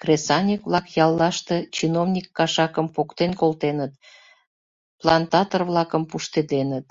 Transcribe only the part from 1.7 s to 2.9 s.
чиновник кашакым